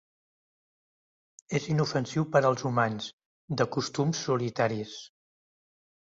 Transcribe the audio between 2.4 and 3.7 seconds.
als humans, de